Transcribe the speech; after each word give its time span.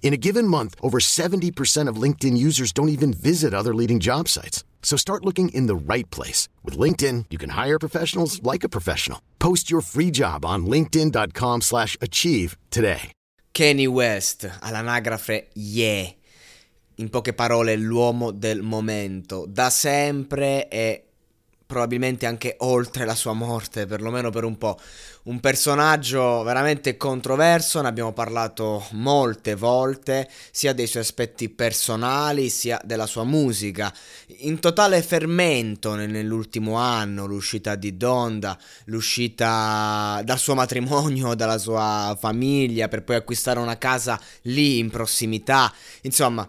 In 0.00 0.14
a 0.14 0.16
given 0.16 0.48
month, 0.48 0.74
over 0.80 0.98
70% 1.00 1.86
of 1.86 2.02
LinkedIn 2.02 2.38
users 2.38 2.72
don't 2.72 2.88
even 2.88 3.12
visit 3.12 3.52
other 3.52 3.74
leading 3.74 4.00
job 4.00 4.28
sites. 4.28 4.64
So 4.82 4.96
start 4.96 5.24
looking 5.24 5.50
in 5.50 5.66
the 5.66 5.76
right 5.76 6.08
place. 6.10 6.48
With 6.64 6.78
LinkedIn, 6.78 7.26
you 7.28 7.36
can 7.36 7.50
hire 7.50 7.78
professionals 7.78 8.42
like 8.42 8.64
a 8.64 8.70
professional. 8.70 9.20
Post 9.38 9.70
your 9.70 9.82
free 9.82 10.10
job 10.10 10.46
on 10.46 10.64
linkedin.com 10.64 11.60
slash 11.60 11.96
achieve 12.00 12.56
today. 12.70 13.12
Kanye 13.52 13.88
West, 13.88 14.48
all'anagrafe 14.62 15.48
Yeah. 15.54 16.12
In 16.96 17.10
poche 17.10 17.32
parole, 17.32 17.76
l'uomo 17.76 18.32
del 18.32 18.62
momento. 18.62 19.46
Da 19.46 19.70
sempre 19.70 20.68
e 20.68 21.07
probabilmente 21.68 22.24
anche 22.24 22.54
oltre 22.60 23.04
la 23.04 23.14
sua 23.14 23.34
morte, 23.34 23.84
perlomeno 23.84 24.30
per 24.30 24.44
un 24.44 24.56
po'. 24.56 24.78
Un 25.24 25.38
personaggio 25.38 26.42
veramente 26.42 26.96
controverso, 26.96 27.82
ne 27.82 27.88
abbiamo 27.88 28.14
parlato 28.14 28.86
molte 28.92 29.54
volte, 29.54 30.30
sia 30.50 30.72
dei 30.72 30.86
suoi 30.86 31.02
aspetti 31.02 31.50
personali, 31.50 32.48
sia 32.48 32.80
della 32.82 33.04
sua 33.04 33.24
musica. 33.24 33.92
In 34.38 34.60
totale 34.60 35.02
fermento 35.02 35.94
nell'ultimo 35.94 36.76
anno, 36.76 37.26
l'uscita 37.26 37.74
di 37.74 37.98
Donda, 37.98 38.58
l'uscita 38.86 40.22
dal 40.24 40.38
suo 40.38 40.54
matrimonio, 40.54 41.34
dalla 41.34 41.58
sua 41.58 42.16
famiglia, 42.18 42.88
per 42.88 43.04
poi 43.04 43.16
acquistare 43.16 43.60
una 43.60 43.76
casa 43.76 44.18
lì 44.44 44.78
in 44.78 44.88
prossimità. 44.88 45.70
Insomma, 46.00 46.48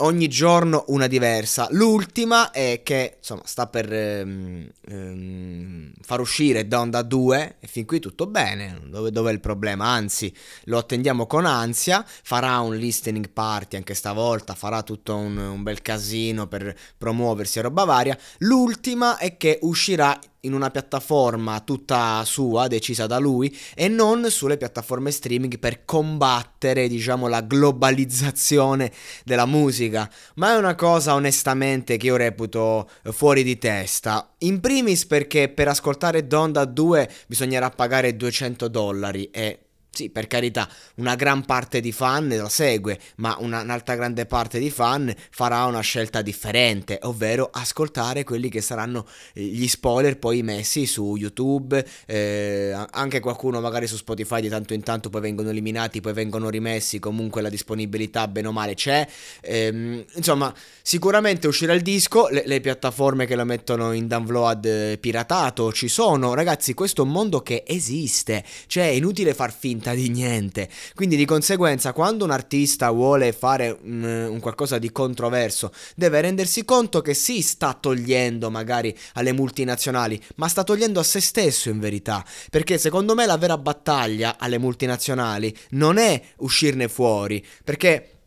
ogni 0.00 0.28
giorno 0.28 0.84
una 0.88 1.06
diversa. 1.06 1.68
L'ultima 1.70 2.50
è 2.50 2.80
che 2.82 3.16
insomma 3.18 3.42
sta 3.44 3.66
per 3.66 3.92
ehm, 3.92 4.70
ehm, 4.88 5.92
far 6.02 6.20
uscire 6.20 6.66
Donda 6.66 7.02
2 7.02 7.56
e 7.60 7.66
fin 7.66 7.86
qui 7.86 8.00
tutto 8.00 8.26
bene. 8.26 8.80
Dove, 8.86 9.10
dove, 9.10 9.30
è 9.30 9.32
il 9.32 9.40
problema? 9.40 9.86
Anzi, 9.86 10.34
lo 10.64 10.78
attendiamo 10.78 11.26
con 11.26 11.46
ansia. 11.46 12.04
Farà 12.22 12.58
un 12.60 12.76
listening 12.76 13.30
party 13.30 13.76
anche 13.76 13.94
stavolta, 13.94 14.54
farà 14.54 14.82
tutto 14.82 15.16
un, 15.16 15.36
un 15.36 15.62
bel 15.62 15.82
casino 15.82 16.46
per 16.46 16.76
promuoversi 16.96 17.58
a 17.58 17.62
roba 17.62 17.84
varia. 17.84 18.16
L'ultima 18.38 19.18
è 19.18 19.36
che 19.36 19.58
uscirà 19.62 20.18
in 20.42 20.54
una 20.54 20.70
piattaforma 20.70 21.60
tutta 21.60 22.22
sua, 22.24 22.66
decisa 22.66 23.06
da 23.06 23.18
lui, 23.18 23.56
e 23.74 23.88
non 23.88 24.30
sulle 24.30 24.56
piattaforme 24.56 25.10
streaming 25.10 25.58
per 25.58 25.84
combattere, 25.84 26.88
diciamo, 26.88 27.26
la 27.26 27.42
globalizzazione 27.42 28.92
della 29.24 29.46
musica. 29.46 30.10
Ma 30.34 30.52
è 30.52 30.56
una 30.56 30.74
cosa 30.74 31.14
onestamente 31.14 31.96
che 31.96 32.06
io 32.06 32.16
reputo 32.16 32.88
fuori 33.10 33.42
di 33.42 33.58
testa. 33.58 34.34
In 34.38 34.60
primis 34.60 35.06
perché 35.06 35.48
per 35.48 35.68
ascoltare 35.68 36.26
Donda 36.26 36.64
2 36.64 37.10
bisognerà 37.26 37.70
pagare 37.70 38.16
200 38.16 38.68
dollari 38.68 39.30
e 39.30 39.69
sì, 39.92 40.08
per 40.08 40.28
carità, 40.28 40.68
una 40.96 41.16
gran 41.16 41.44
parte 41.44 41.80
di 41.80 41.90
fan 41.90 42.28
la 42.28 42.48
segue, 42.48 42.98
ma 43.16 43.36
una, 43.40 43.62
un'altra 43.62 43.96
grande 43.96 44.24
parte 44.24 44.60
di 44.60 44.70
fan 44.70 45.12
farà 45.30 45.64
una 45.64 45.80
scelta 45.80 46.22
differente, 46.22 47.00
ovvero 47.02 47.50
ascoltare 47.52 48.22
quelli 48.22 48.48
che 48.48 48.60
saranno 48.60 49.04
eh, 49.34 49.42
gli 49.42 49.66
spoiler 49.66 50.16
poi 50.18 50.42
messi 50.42 50.86
su 50.86 51.16
YouTube, 51.16 51.84
eh, 52.06 52.72
anche 52.90 53.18
qualcuno 53.18 53.60
magari 53.60 53.88
su 53.88 53.96
Spotify 53.96 54.40
di 54.40 54.48
tanto 54.48 54.74
in 54.74 54.82
tanto 54.84 55.10
poi 55.10 55.20
vengono 55.20 55.50
eliminati, 55.50 56.00
poi 56.00 56.12
vengono 56.12 56.50
rimessi, 56.50 57.00
comunque 57.00 57.42
la 57.42 57.48
disponibilità 57.48 58.28
bene 58.28 58.46
o 58.46 58.52
male 58.52 58.74
c'è. 58.74 59.06
Eh, 59.40 60.06
insomma, 60.14 60.54
sicuramente 60.82 61.48
uscirà 61.48 61.72
il 61.72 61.82
disco, 61.82 62.28
le, 62.28 62.44
le, 62.46 62.60
piattaforme 62.60 63.26
che 63.26 63.34
lo 63.34 63.44
mettono 63.44 63.92
in 63.92 64.06
download 64.06 64.64
eh, 64.64 64.98
piratato 65.00 65.72
ci 65.72 65.88
sono, 65.88 66.34
ragazzi, 66.34 66.74
questo 66.74 67.02
è 67.02 67.04
un 67.04 67.10
mondo 67.10 67.42
che 67.42 67.64
esiste, 67.66 68.44
cioè 68.66 68.84
è 68.84 68.92
inutile 68.92 69.34
far 69.34 69.52
finta 69.52 69.79
finta 69.80 69.94
di 69.94 70.10
niente. 70.10 70.68
Quindi 70.94 71.16
di 71.16 71.24
conseguenza 71.24 71.94
quando 71.94 72.24
un 72.24 72.30
artista 72.30 72.90
vuole 72.90 73.32
fare 73.32 73.76
un, 73.82 74.04
un 74.30 74.38
qualcosa 74.38 74.78
di 74.78 74.92
controverso 74.92 75.72
deve 75.96 76.20
rendersi 76.20 76.64
conto 76.64 77.00
che 77.00 77.14
si 77.14 77.40
sta 77.40 77.72
togliendo 77.72 78.50
magari 78.50 78.96
alle 79.14 79.32
multinazionali, 79.32 80.22
ma 80.36 80.48
sta 80.48 80.62
togliendo 80.62 81.00
a 81.00 81.04
se 81.04 81.20
stesso 81.20 81.70
in 81.70 81.80
verità. 81.80 82.24
Perché 82.50 82.76
secondo 82.76 83.14
me 83.14 83.24
la 83.24 83.38
vera 83.38 83.56
battaglia 83.56 84.36
alle 84.38 84.58
multinazionali 84.58 85.56
non 85.70 85.96
è 85.96 86.20
uscirne 86.36 86.88
fuori, 86.88 87.44
perché 87.64 88.19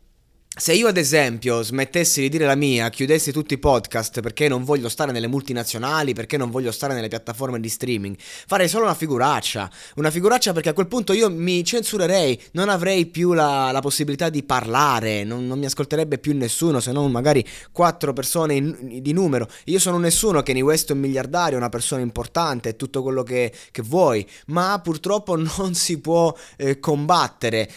se 0.56 0.72
io 0.72 0.86
ad 0.86 0.96
esempio 0.96 1.62
smettessi 1.64 2.20
di 2.20 2.28
dire 2.28 2.46
la 2.46 2.54
mia, 2.54 2.88
chiudessi 2.88 3.32
tutti 3.32 3.54
i 3.54 3.58
podcast 3.58 4.20
perché 4.20 4.46
non 4.46 4.62
voglio 4.62 4.88
stare 4.88 5.10
nelle 5.10 5.26
multinazionali, 5.26 6.14
perché 6.14 6.36
non 6.36 6.48
voglio 6.52 6.70
stare 6.70 6.94
nelle 6.94 7.08
piattaforme 7.08 7.58
di 7.58 7.68
streaming, 7.68 8.14
farei 8.18 8.68
solo 8.68 8.84
una 8.84 8.94
figuraccia. 8.94 9.68
Una 9.96 10.12
figuraccia 10.12 10.52
perché 10.52 10.68
a 10.68 10.72
quel 10.72 10.86
punto 10.86 11.12
io 11.12 11.28
mi 11.28 11.64
censurerei, 11.64 12.40
non 12.52 12.68
avrei 12.68 13.06
più 13.06 13.32
la, 13.32 13.72
la 13.72 13.80
possibilità 13.80 14.28
di 14.28 14.44
parlare, 14.44 15.24
non, 15.24 15.44
non, 15.44 15.58
mi 15.58 15.64
ascolterebbe 15.66 16.18
più 16.18 16.36
nessuno 16.36 16.78
se 16.78 16.92
non 16.92 17.10
magari 17.10 17.44
quattro 17.72 18.12
persone 18.12 18.54
in, 18.54 19.00
di 19.02 19.12
numero. 19.12 19.48
Io 19.64 19.80
sono 19.80 19.98
nessuno, 19.98 20.44
Kanye 20.44 20.62
West 20.62 20.90
è 20.90 20.92
un 20.92 21.00
miliardario, 21.00 21.56
una 21.56 21.68
persona 21.68 22.00
importante, 22.00 22.68
è 22.68 22.76
tutto 22.76 23.02
quello 23.02 23.24
che, 23.24 23.52
che 23.72 23.82
vuoi, 23.82 24.24
ma 24.46 24.80
purtroppo 24.80 25.34
non 25.34 25.74
si 25.74 25.98
può 25.98 26.32
eh, 26.56 26.78
combattere 26.78 27.68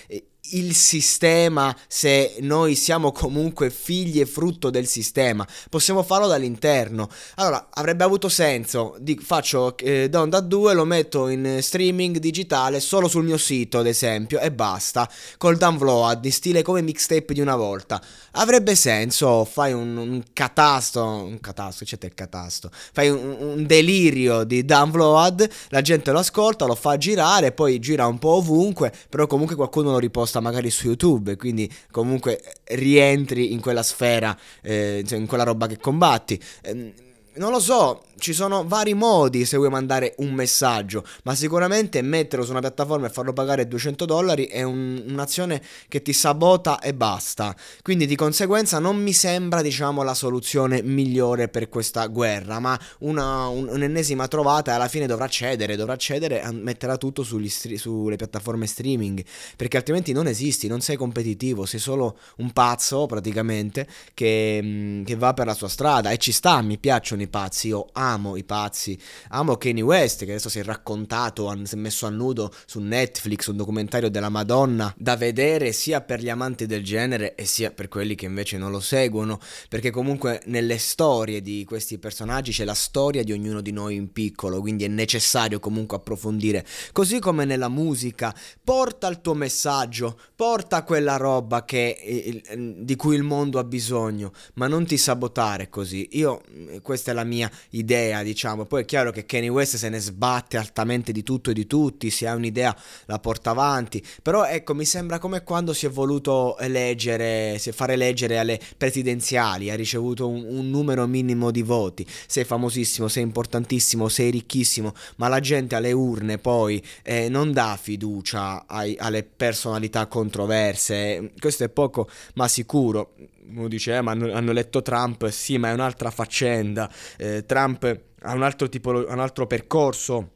il 0.51 0.75
sistema 0.75 1.75
se 1.87 2.35
noi 2.39 2.75
siamo 2.75 3.11
comunque 3.11 3.69
figli 3.69 4.19
e 4.19 4.25
frutto 4.25 4.69
del 4.69 4.87
sistema 4.87 5.45
possiamo 5.69 6.03
farlo 6.03 6.27
dall'interno. 6.27 7.09
Allora 7.35 7.67
avrebbe 7.71 8.03
avuto 8.03 8.29
senso 8.29 8.95
di, 8.99 9.19
faccio 9.21 9.75
eh, 9.77 10.09
Donda 10.09 10.39
2 10.39 10.73
lo 10.73 10.85
metto 10.85 11.27
in 11.27 11.57
streaming 11.61 12.17
digitale 12.17 12.79
solo 12.79 13.07
sul 13.07 13.23
mio 13.23 13.37
sito 13.37 13.79
ad 13.79 13.87
esempio 13.87 14.39
e 14.39 14.51
basta. 14.51 15.09
Col 15.37 15.57
download 15.57 16.23
in 16.23 16.31
stile 16.31 16.61
come 16.61 16.81
mixtape 16.81 17.33
di 17.33 17.41
una 17.41 17.55
volta. 17.55 18.01
Avrebbe 18.33 18.75
senso 18.75 19.45
fai 19.45 19.73
un, 19.73 19.97
un 19.97 20.23
catasto 20.33 21.03
un 21.03 21.39
catasto 21.39 21.83
c'è 21.83 21.97
il 22.01 22.13
catasto. 22.13 22.69
Fai 22.93 23.09
un, 23.09 23.35
un 23.39 23.65
delirio 23.65 24.43
di 24.43 24.63
download 24.63 25.49
la 25.69 25.81
gente 25.81 26.11
lo 26.11 26.19
ascolta 26.19 26.65
lo 26.65 26.75
fa 26.75 26.97
girare 26.97 27.51
poi 27.51 27.79
gira 27.79 28.07
un 28.07 28.19
po' 28.19 28.35
ovunque 28.35 28.93
però 29.09 29.27
comunque 29.27 29.55
qualcuno 29.55 29.91
lo 29.91 29.97
riposta 29.97 30.36
posta 30.37 30.41
magari 30.41 30.69
su 30.69 30.87
YouTube, 30.87 31.35
quindi 31.35 31.71
comunque 31.91 32.41
rientri 32.65 33.53
in 33.53 33.59
quella 33.59 33.83
sfera, 33.83 34.37
eh, 34.61 35.03
cioè 35.05 35.17
in 35.17 35.25
quella 35.25 35.43
roba 35.43 35.67
che 35.67 35.77
combatti. 35.77 36.39
Eh, 36.61 36.93
non 37.37 37.51
lo 37.51 37.59
so, 37.59 38.03
ci 38.17 38.33
sono 38.33 38.65
vari 38.65 38.93
modi 38.93 39.45
se 39.45 39.57
vuoi 39.57 39.69
mandare 39.69 40.15
un 40.17 40.33
messaggio, 40.33 41.03
ma 41.23 41.35
sicuramente 41.35 42.01
metterlo 42.01 42.43
su 42.43 42.51
una 42.51 42.59
piattaforma 42.59 43.07
e 43.07 43.09
farlo 43.09 43.33
pagare 43.33 43.67
200 43.67 44.05
dollari 44.05 44.45
è 44.45 44.63
un, 44.63 45.03
un'azione 45.07 45.61
che 45.87 46.01
ti 46.01 46.13
sabota 46.13 46.79
e 46.79 46.93
basta. 46.93 47.55
Quindi 47.81 48.05
di 48.05 48.15
conseguenza 48.15 48.79
non 48.79 48.97
mi 48.97 49.13
sembra, 49.13 49.61
diciamo, 49.61 50.03
la 50.03 50.13
soluzione 50.13 50.81
migliore 50.81 51.47
per 51.47 51.69
questa 51.69 52.05
guerra, 52.07 52.59
ma 52.59 52.79
una, 52.99 53.47
un, 53.47 53.67
un'ennesima 53.67 54.27
trovata 54.27 54.71
e 54.71 54.75
alla 54.75 54.87
fine 54.87 55.05
dovrà 55.05 55.27
cedere, 55.27 55.75
dovrà 55.75 55.95
cedere 55.95 56.41
e 56.41 56.51
metterà 56.51 56.97
tutto 56.97 57.23
stri- 57.23 57.77
sulle 57.77 58.15
piattaforme 58.15 58.65
streaming, 58.65 59.23
perché 59.55 59.77
altrimenti 59.77 60.11
non 60.11 60.27
esisti, 60.27 60.67
non 60.67 60.81
sei 60.81 60.95
competitivo, 60.95 61.65
sei 61.65 61.79
solo 61.79 62.17
un 62.37 62.51
pazzo 62.51 63.05
praticamente 63.05 63.87
che, 64.13 64.59
mm, 64.61 65.03
che 65.03 65.15
va 65.15 65.33
per 65.33 65.45
la 65.45 65.53
sua 65.53 65.67
strada 65.67 66.09
e 66.09 66.17
ci 66.17 66.31
sta, 66.31 66.61
mi 66.61 66.77
piacciono 66.77 67.21
i 67.21 67.26
pazzi, 67.27 67.67
io 67.67 67.87
amo 67.93 68.35
i 68.35 68.43
pazzi, 68.43 68.97
amo 69.29 69.57
Kanye 69.57 69.81
West 69.81 70.25
che 70.25 70.31
adesso 70.31 70.49
si 70.49 70.59
è 70.59 70.63
raccontato, 70.63 71.53
si 71.63 71.75
è 71.75 71.77
messo 71.77 72.05
a 72.05 72.09
nudo 72.09 72.53
su 72.65 72.79
Netflix 72.79 73.47
un 73.47 73.57
documentario 73.57 74.09
della 74.09 74.29
Madonna 74.29 74.93
da 74.97 75.15
vedere 75.15 75.71
sia 75.71 76.01
per 76.01 76.21
gli 76.21 76.29
amanti 76.29 76.65
del 76.65 76.83
genere 76.83 77.35
e 77.35 77.45
sia 77.45 77.71
per 77.71 77.87
quelli 77.87 78.15
che 78.15 78.25
invece 78.25 78.57
non 78.57 78.71
lo 78.71 78.79
seguono, 78.79 79.39
perché 79.69 79.91
comunque 79.91 80.41
nelle 80.45 80.77
storie 80.77 81.41
di 81.41 81.63
questi 81.65 81.97
personaggi 81.97 82.51
c'è 82.51 82.63
la 82.63 82.73
storia 82.73 83.23
di 83.23 83.31
ognuno 83.31 83.61
di 83.61 83.71
noi 83.71 83.95
in 83.95 84.11
piccolo, 84.11 84.59
quindi 84.59 84.83
è 84.83 84.87
necessario 84.87 85.59
comunque 85.59 85.97
approfondire, 85.97 86.65
così 86.91 87.19
come 87.19 87.45
nella 87.45 87.69
musica, 87.69 88.33
porta 88.63 89.07
il 89.07 89.21
tuo 89.21 89.33
messaggio, 89.33 90.19
porta 90.35 90.83
quella 90.83 91.17
roba 91.17 91.65
che, 91.65 92.43
di 92.77 92.95
cui 92.95 93.15
il 93.15 93.23
mondo 93.23 93.59
ha 93.59 93.63
bisogno, 93.63 94.31
ma 94.55 94.67
non 94.67 94.85
ti 94.85 94.97
sabotare 94.97 95.69
così. 95.69 96.07
Io 96.11 96.41
questa 96.81 97.11
è 97.11 97.13
la 97.13 97.16
mia 97.23 97.49
idea, 97.71 98.23
diciamo. 98.23 98.65
Poi 98.65 98.81
è 98.81 98.85
chiaro 98.85 99.11
che 99.11 99.25
Kanye 99.25 99.49
West 99.49 99.75
se 99.77 99.89
ne 99.89 99.99
sbatte 99.99 100.57
altamente 100.57 101.11
di 101.11 101.23
tutto 101.23 101.51
e 101.51 101.53
di 101.53 101.67
tutti, 101.67 102.09
se 102.09 102.27
ha 102.27 102.35
un'idea 102.35 102.75
la 103.05 103.19
porta 103.19 103.51
avanti, 103.51 104.03
però 104.21 104.45
ecco, 104.45 104.73
mi 104.73 104.85
sembra 104.85 105.19
come 105.19 105.43
quando 105.43 105.73
si 105.73 105.85
è 105.85 105.89
voluto 105.89 106.57
eleggere, 106.57 107.57
si 107.59 107.71
fare 107.71 107.93
eleggere 107.93 108.37
alle 108.37 108.59
presidenziali, 108.77 109.69
ha 109.69 109.75
ricevuto 109.75 110.27
un, 110.27 110.43
un 110.47 110.69
numero 110.69 111.05
minimo 111.07 111.51
di 111.51 111.61
voti, 111.61 112.05
sei 112.27 112.43
famosissimo, 112.43 113.07
sei 113.07 113.23
importantissimo, 113.23 114.07
sei 114.09 114.31
ricchissimo, 114.31 114.93
ma 115.17 115.27
la 115.27 115.39
gente 115.39 115.75
alle 115.75 115.91
urne 115.91 116.37
poi 116.37 116.83
eh, 117.03 117.29
non 117.29 117.51
dà 117.51 117.77
fiducia 117.81 118.65
ai, 118.67 118.95
alle 118.99 119.23
personalità 119.23 120.07
controverse, 120.07 121.31
questo 121.39 121.63
è 121.63 121.69
poco 121.69 122.09
ma 122.35 122.47
sicuro 122.47 123.13
uno 123.49 123.67
dice, 123.67 123.95
eh, 123.95 124.01
ma 124.01 124.11
hanno, 124.11 124.33
hanno, 124.33 124.51
eletto 124.51 124.81
Trump, 124.81 125.27
sì, 125.29 125.57
ma 125.57 125.69
è 125.69 125.73
un'altra 125.73 126.11
faccenda. 126.11 126.89
Eh, 127.17 127.45
Trump 127.45 128.01
ha 128.21 128.33
un 128.33 128.43
altro, 128.43 128.69
tipo, 128.69 128.91
un 128.91 129.19
altro 129.19 129.47
percorso 129.47 130.31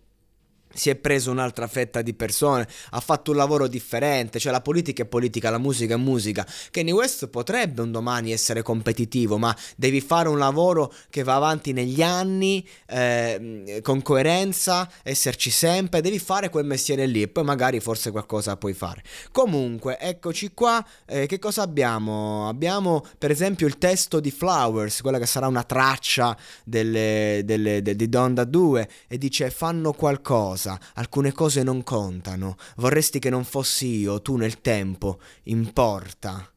si 0.73 0.89
è 0.89 0.95
preso 0.95 1.31
un'altra 1.31 1.68
fetta 1.68 2.01
di 2.01 2.13
persone, 2.13 2.68
ha 2.91 3.00
fatto 3.00 3.31
un 3.31 3.38
lavoro 3.38 3.68
differente, 3.68 4.39
cioè 4.39 4.51
la 4.51 4.62
politica 4.62 5.03
è 5.03 5.06
politica, 5.06 5.50
la 5.50 5.57
musica 5.57 5.95
è 5.95 5.97
musica. 5.97 6.45
Kanye 6.71 6.91
West 6.91 7.27
potrebbe 7.27 7.81
un 7.81 7.91
domani 7.91 8.31
essere 8.31 8.62
competitivo, 8.62 9.38
ma 9.38 9.56
devi 9.75 10.01
fare 10.01 10.29
un 10.29 10.38
lavoro 10.38 10.94
che 11.09 11.23
va 11.23 11.35
avanti 11.35 11.73
negli 11.73 12.01
anni, 12.01 12.68
eh, 12.88 13.79
con 13.81 14.01
coerenza, 14.01 14.89
esserci 15.03 15.50
sempre, 15.50 16.01
devi 16.01 16.19
fare 16.19 16.50
quel 16.50 16.65
mestiere 16.65 17.06
lì 17.06 17.21
e 17.21 17.27
poi 17.27 17.44
magari 17.44 17.79
forse 17.79 18.12
qualcosa 18.12 18.57
puoi 18.57 18.74
fare. 18.74 19.03
Comunque, 19.31 19.97
eccoci 20.00 20.51
qua, 20.53 20.83
eh, 21.06 21.25
che 21.25 21.39
cosa 21.39 21.62
abbiamo? 21.62 22.47
Abbiamo 22.47 23.03
per 23.17 23.31
esempio 23.31 23.67
il 23.67 23.77
testo 23.77 24.19
di 24.19 24.31
Flowers, 24.31 25.01
quella 25.01 25.19
che 25.19 25.25
sarà 25.25 25.47
una 25.47 25.63
traccia 25.63 26.35
delle, 26.63 27.41
delle, 27.44 27.81
de, 27.81 27.95
di 27.95 28.09
Donda 28.09 28.44
2 28.44 28.89
e 29.07 29.17
dice 29.17 29.50
fanno 29.50 29.94
qualcosa 29.94 30.60
cosa, 30.61 30.79
alcune 30.93 31.31
cose 31.31 31.63
non 31.63 31.83
contano, 31.83 32.55
vorresti 32.75 33.17
che 33.17 33.31
non 33.31 33.43
fossi 33.43 33.99
io, 33.99 34.21
tu 34.21 34.35
nel 34.35 34.61
tempo, 34.61 35.19
importa. 35.43 36.47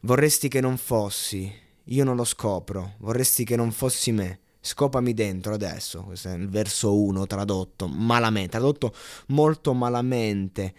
Vorresti 0.00 0.48
che 0.48 0.60
non 0.60 0.76
fossi, 0.76 1.50
io 1.84 2.04
non 2.04 2.16
lo 2.16 2.24
scopro, 2.24 2.94
vorresti 2.98 3.44
che 3.44 3.56
non 3.56 3.72
fossi 3.72 4.12
me. 4.12 4.40
Scopami 4.60 5.14
dentro 5.14 5.54
adesso, 5.54 6.02
questo 6.02 6.28
è 6.28 6.34
il 6.34 6.48
verso 6.48 6.94
1 7.00 7.26
tradotto 7.26 7.86
malamente, 7.86 8.50
tradotto 8.50 8.92
molto 9.28 9.72
malamente 9.72 10.74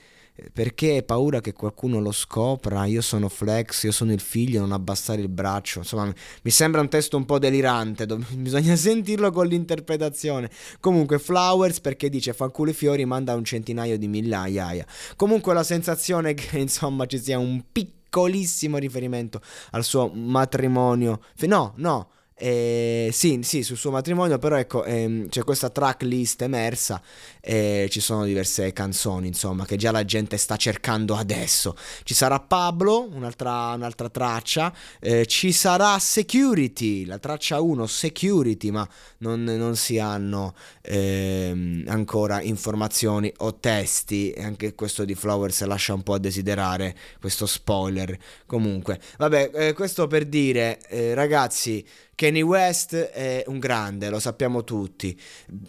perché 0.54 1.04
paura 1.04 1.42
che 1.42 1.54
qualcuno 1.54 2.00
lo 2.00 2.12
scopra? 2.12 2.86
Io 2.86 3.01
sono 3.01 3.28
Flex, 3.28 3.84
io 3.84 3.92
sono 3.92 4.12
il 4.12 4.19
figlio, 4.19 4.60
non 4.60 4.72
abbassare 4.72 5.22
il 5.22 5.30
braccio. 5.30 5.80
Insomma, 5.80 6.13
mi 6.44 6.51
sembra 6.51 6.81
un 6.81 6.89
testo 6.89 7.18
un 7.18 7.25
po' 7.25 7.39
delirante, 7.39 8.06
bisogna 8.38 8.75
sentirlo 8.75 9.31
con 9.31 9.48
l'interpretazione. 9.48 10.50
Comunque, 10.80 11.18
Flowers 11.19 11.80
perché 11.80 12.10
dice 12.10 12.34
fanculo 12.34 12.69
i 12.69 12.74
fiori, 12.74 13.06
manda 13.06 13.34
un 13.34 13.44
centinaio 13.44 13.98
di 13.98 14.07
migliaia. 14.07 14.86
Comunque 15.16 15.54
la 15.54 15.63
sensazione 15.63 16.34
che 16.36 16.60
insomma 16.60 17.06
ci 17.07 17.18
sia 17.18 17.39
un 17.39 17.63
piccolissimo 17.72 18.78
riferimento 18.78 19.42
al 19.72 19.84
suo 19.84 20.07
matrimonio. 20.10 21.22
No, 21.42 21.74
no, 21.78 22.10
eh, 22.39 23.10
sì, 23.12 23.39
sì, 23.42 23.63
sul 23.63 23.78
suo 23.78 23.89
matrimonio, 23.89 24.38
però 24.38 24.57
ecco, 24.57 24.84
ehm, 24.84 25.28
c'è 25.28 25.44
questa 25.44 25.72
tracklist 25.72 26.44
emersa 26.44 27.01
e 27.42 27.88
ci 27.89 28.00
sono 28.00 28.25
diverse 28.25 28.72
canzoni, 28.74 29.25
insomma, 29.25 29.66
che 29.66 29.75
già 29.75 29.89
la 29.89 30.06
gente 30.06 30.38
sta 30.38 30.56
cercando 30.56 31.16
adesso. 31.16 31.75
Ci 32.04 32.13
sarà 32.13 32.39
Pablo, 32.39 33.10
un'altra, 33.12 33.74
un'altra 33.74 34.10
traccia, 34.10 34.72
eh, 35.00 35.25
ci 35.25 35.51
sarà 35.51 35.98
Security, 35.98 37.06
la 37.06 37.18
traccia 37.18 37.60
1, 37.60 37.88
Security, 37.88 38.69
ma 38.69 38.88
non, 39.19 39.44
non 39.44 39.75
si 39.75 39.98
hanno 39.98 40.54
ehm, 40.81 41.86
ancora 41.88 42.42
informazioni 42.42 43.34
o 43.38 43.56
testi, 43.56 44.30
e 44.30 44.44
anche 44.44 44.75
questo 44.75 45.06
di 45.06 45.16
Flowers 45.16 45.63
lascia 45.63 45.95
un 45.95 46.04
po' 46.04 46.13
a 46.13 46.19
desiderare, 46.19 46.95
questo 47.19 47.48
spoiler. 47.48 48.16
Comunque, 48.45 49.00
vabbè, 49.18 49.51
eh, 49.54 49.74
questo 49.74 50.06
per 50.06 50.25
dire, 50.25 50.80
eh, 50.88 51.16
ragazzi, 51.16 51.84
Kanye 52.17 52.41
West 52.41 52.95
è 52.95 53.43
un 53.45 53.59
grande, 53.59 54.09
lo 54.09 54.19
sappiamo 54.19 54.63
tutti, 54.63 55.15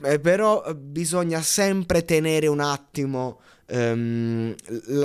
eh, 0.02 0.18
però 0.18 0.64
bisogna 0.74 1.42
sempre 1.42 2.06
tenere 2.06 2.46
un 2.46 2.60
attimo 2.60 3.40
um, 3.66 4.54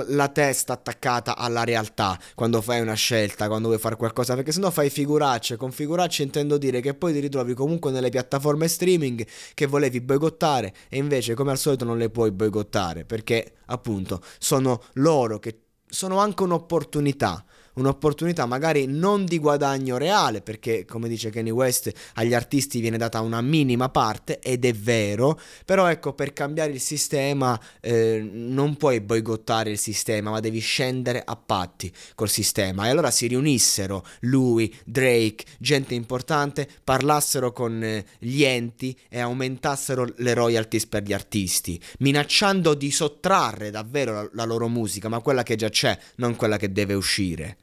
la 0.06 0.28
testa 0.28 0.72
attaccata 0.72 1.36
alla 1.36 1.62
realtà 1.64 2.18
quando 2.34 2.62
fai 2.62 2.80
una 2.80 2.94
scelta, 2.94 3.48
quando 3.48 3.68
vuoi 3.68 3.78
fare 3.78 3.96
qualcosa, 3.96 4.34
perché 4.34 4.52
sennò 4.52 4.70
fai 4.70 4.88
figuracce, 4.88 5.58
con 5.58 5.70
figuracce 5.70 6.22
intendo 6.22 6.56
dire 6.56 6.80
che 6.80 6.94
poi 6.94 7.12
ti 7.12 7.18
ritrovi 7.18 7.52
comunque 7.52 7.90
nelle 7.90 8.08
piattaforme 8.08 8.66
streaming 8.66 9.26
che 9.52 9.66
volevi 9.66 10.00
boicottare 10.00 10.72
e 10.88 10.96
invece 10.96 11.34
come 11.34 11.50
al 11.50 11.58
solito 11.58 11.84
non 11.84 11.98
le 11.98 12.08
puoi 12.08 12.30
boicottare, 12.30 13.04
perché 13.04 13.56
appunto 13.66 14.22
sono 14.38 14.82
loro 14.94 15.38
che 15.38 15.58
sono 15.86 16.20
anche 16.20 16.42
un'opportunità 16.42 17.44
un'opportunità 17.74 18.46
magari 18.46 18.86
non 18.86 19.24
di 19.24 19.38
guadagno 19.38 19.96
reale, 19.96 20.40
perché 20.40 20.84
come 20.84 21.08
dice 21.08 21.30
Kanye 21.30 21.50
West 21.50 21.92
agli 22.14 22.34
artisti 22.34 22.80
viene 22.80 22.98
data 22.98 23.20
una 23.20 23.40
minima 23.40 23.88
parte 23.88 24.38
ed 24.40 24.64
è 24.64 24.72
vero, 24.72 25.38
però 25.64 25.88
ecco 25.88 26.12
per 26.12 26.32
cambiare 26.32 26.72
il 26.72 26.80
sistema 26.80 27.58
eh, 27.80 28.20
non 28.32 28.76
puoi 28.76 29.00
boicottare 29.00 29.70
il 29.70 29.78
sistema, 29.78 30.30
ma 30.30 30.40
devi 30.40 30.60
scendere 30.60 31.22
a 31.24 31.36
patti 31.36 31.92
col 32.14 32.28
sistema. 32.28 32.86
E 32.86 32.90
allora 32.90 33.10
si 33.10 33.26
riunissero 33.26 34.04
lui, 34.20 34.74
Drake, 34.84 35.44
gente 35.58 35.94
importante, 35.94 36.68
parlassero 36.82 37.52
con 37.52 37.82
eh, 37.82 38.04
gli 38.18 38.42
enti 38.42 38.96
e 39.08 39.20
aumentassero 39.20 40.12
le 40.16 40.34
royalties 40.34 40.86
per 40.86 41.02
gli 41.02 41.12
artisti, 41.12 41.80
minacciando 41.98 42.74
di 42.74 42.90
sottrarre 42.90 43.70
davvero 43.70 44.12
la, 44.12 44.28
la 44.32 44.44
loro 44.44 44.68
musica, 44.68 45.08
ma 45.08 45.20
quella 45.20 45.42
che 45.42 45.56
già 45.56 45.68
c'è, 45.68 45.98
non 46.16 46.36
quella 46.36 46.56
che 46.56 46.72
deve 46.72 46.94
uscire. 46.94 47.58